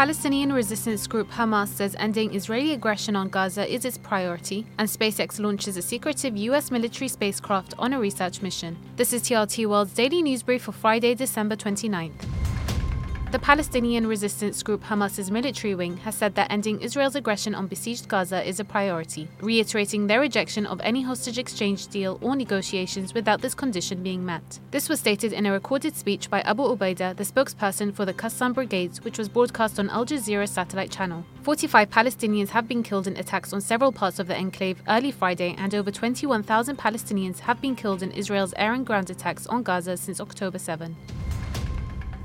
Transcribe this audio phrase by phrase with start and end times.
[0.00, 5.38] Palestinian resistance group Hamas says ending Israeli aggression on Gaza is its priority, and SpaceX
[5.38, 8.78] launches a secretive US military spacecraft on a research mission.
[8.96, 12.39] This is TRT World's daily news brief for Friday, December 29th.
[13.30, 18.08] The Palestinian resistance group Hamas's military wing has said that ending Israel's aggression on besieged
[18.08, 23.40] Gaza is a priority, reiterating their rejection of any hostage exchange deal or negotiations without
[23.40, 24.58] this condition being met.
[24.72, 28.52] This was stated in a recorded speech by Abu Ubaida, the spokesperson for the Qassam
[28.52, 31.24] Brigades, which was broadcast on Al Jazeera satellite channel.
[31.42, 35.54] 45 Palestinians have been killed in attacks on several parts of the enclave early Friday,
[35.56, 39.96] and over 21,000 Palestinians have been killed in Israel's air and ground attacks on Gaza
[39.96, 40.96] since October 7.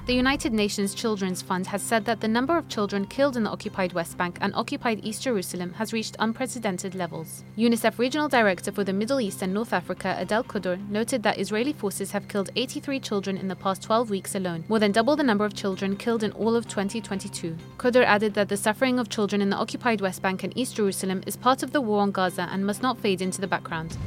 [0.06, 3.50] The United Nations Children's Fund has said that the number of children killed in the
[3.50, 7.44] occupied West Bank and occupied East Jerusalem has reached unprecedented levels.
[7.58, 11.74] UNICEF Regional Director for the Middle East and North Africa, Adele Khodr, noted that Israeli
[11.74, 15.24] forces have killed 83 children in the past 12 weeks alone, more than double the
[15.24, 17.58] number of children killed in all of 2022.
[17.78, 21.24] Khodr added that the suffering of children in the occupied West Bank and East Jerusalem
[21.26, 23.98] is part of the war on Gaza and must not fade into the background.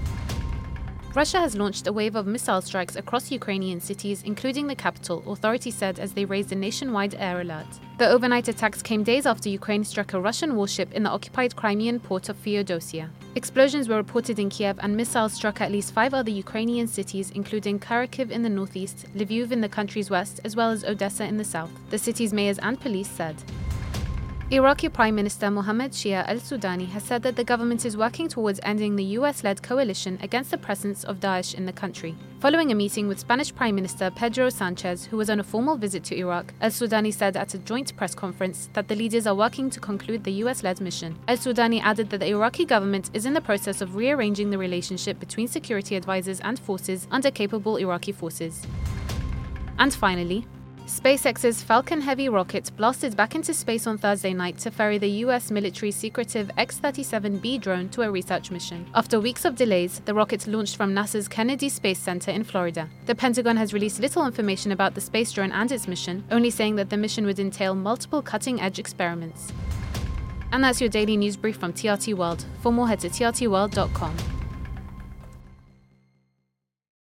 [1.15, 5.75] Russia has launched a wave of missile strikes across Ukrainian cities, including the capital, authorities
[5.75, 7.67] said as they raised a nationwide air alert.
[7.97, 11.99] The overnight attacks came days after Ukraine struck a Russian warship in the occupied Crimean
[11.99, 13.09] port of Feodosia.
[13.35, 17.81] Explosions were reported in Kiev, and missiles struck at least five other Ukrainian cities, including
[17.81, 21.45] Kharkiv in the northeast, Lviv in the country's west, as well as Odessa in the
[21.45, 23.37] south, the city's mayors and police said.
[24.51, 28.59] Iraqi Prime Minister Mohammed Shia al Sudani has said that the government is working towards
[28.63, 32.17] ending the US led coalition against the presence of Daesh in the country.
[32.41, 36.03] Following a meeting with Spanish Prime Minister Pedro Sanchez, who was on a formal visit
[36.05, 39.69] to Iraq, al Sudani said at a joint press conference that the leaders are working
[39.69, 41.19] to conclude the US led mission.
[41.29, 45.21] Al Sudani added that the Iraqi government is in the process of rearranging the relationship
[45.21, 48.67] between security advisors and forces under capable Iraqi forces.
[49.79, 50.47] And finally,
[50.89, 55.51] SpaceX's Falcon Heavy rocket blasted back into space on Thursday night to ferry the US
[55.51, 58.87] military's secretive X 37B drone to a research mission.
[58.95, 62.89] After weeks of delays, the rocket launched from NASA's Kennedy Space Center in Florida.
[63.05, 66.77] The Pentagon has released little information about the space drone and its mission, only saying
[66.77, 69.53] that the mission would entail multiple cutting edge experiments.
[70.53, 72.47] And that's your daily news brief from TRT World.
[72.63, 74.38] For more, head to trtworld.com.